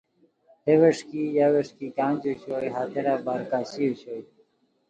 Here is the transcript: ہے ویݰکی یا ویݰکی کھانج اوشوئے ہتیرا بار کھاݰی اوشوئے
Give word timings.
ہے 0.65 0.73
ویݰکی 0.81 1.23
یا 1.37 1.47
ویݰکی 1.53 1.87
کھانج 1.97 2.21
اوشوئے 2.27 2.69
ہتیرا 2.75 3.15
بار 3.25 3.41
کھاݰی 3.49 3.83
اوشوئے 3.89 4.19